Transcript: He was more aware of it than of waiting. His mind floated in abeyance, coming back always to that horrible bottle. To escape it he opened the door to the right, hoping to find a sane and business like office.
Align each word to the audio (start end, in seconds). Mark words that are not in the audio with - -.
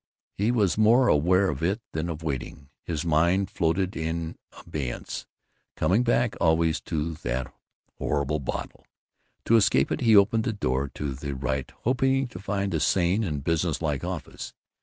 He 0.35 0.49
was 0.49 0.79
more 0.79 1.07
aware 1.07 1.47
of 1.47 1.61
it 1.61 1.79
than 1.93 2.09
of 2.09 2.23
waiting. 2.23 2.69
His 2.87 3.05
mind 3.05 3.51
floated 3.51 3.95
in 3.95 4.35
abeyance, 4.57 5.27
coming 5.75 6.01
back 6.03 6.35
always 6.41 6.81
to 6.89 7.13
that 7.21 7.53
horrible 7.99 8.39
bottle. 8.39 8.87
To 9.45 9.57
escape 9.57 9.91
it 9.91 10.01
he 10.01 10.15
opened 10.15 10.43
the 10.45 10.53
door 10.53 10.87
to 10.95 11.13
the 11.13 11.35
right, 11.35 11.71
hoping 11.83 12.27
to 12.29 12.39
find 12.39 12.73
a 12.73 12.79
sane 12.79 13.23
and 13.23 13.43
business 13.43 13.79
like 13.79 14.03
office. 14.03 14.55